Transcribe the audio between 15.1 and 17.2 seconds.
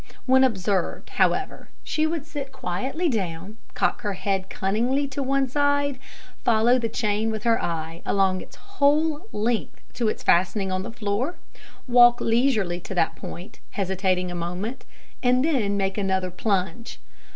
and then make another plunge.